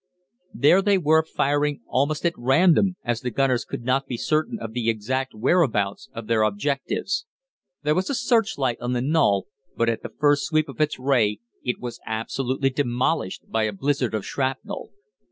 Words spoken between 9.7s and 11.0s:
but at the first sweep of its